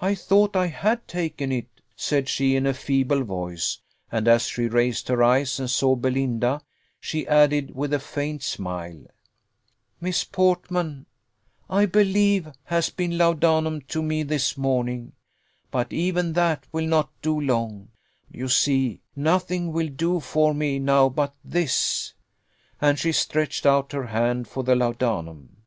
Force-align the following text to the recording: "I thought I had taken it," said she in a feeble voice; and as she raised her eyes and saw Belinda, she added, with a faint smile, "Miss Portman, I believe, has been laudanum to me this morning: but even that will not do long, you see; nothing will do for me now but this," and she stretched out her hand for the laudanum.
"I 0.00 0.16
thought 0.16 0.56
I 0.56 0.66
had 0.66 1.06
taken 1.06 1.52
it," 1.52 1.68
said 1.94 2.28
she 2.28 2.56
in 2.56 2.66
a 2.66 2.74
feeble 2.74 3.22
voice; 3.22 3.78
and 4.10 4.26
as 4.26 4.48
she 4.48 4.66
raised 4.66 5.06
her 5.06 5.22
eyes 5.22 5.60
and 5.60 5.70
saw 5.70 5.94
Belinda, 5.94 6.62
she 6.98 7.28
added, 7.28 7.72
with 7.76 7.94
a 7.94 8.00
faint 8.00 8.42
smile, 8.42 9.04
"Miss 10.00 10.24
Portman, 10.24 11.06
I 11.70 11.86
believe, 11.86 12.48
has 12.64 12.90
been 12.90 13.16
laudanum 13.16 13.82
to 13.82 14.02
me 14.02 14.24
this 14.24 14.58
morning: 14.58 15.12
but 15.70 15.92
even 15.92 16.32
that 16.32 16.66
will 16.72 16.88
not 16.88 17.12
do 17.22 17.40
long, 17.40 17.90
you 18.28 18.48
see; 18.48 19.00
nothing 19.14 19.70
will 19.72 19.86
do 19.90 20.18
for 20.18 20.54
me 20.54 20.80
now 20.80 21.08
but 21.08 21.36
this," 21.44 22.14
and 22.80 22.98
she 22.98 23.12
stretched 23.12 23.64
out 23.64 23.92
her 23.92 24.06
hand 24.06 24.48
for 24.48 24.64
the 24.64 24.74
laudanum. 24.74 25.58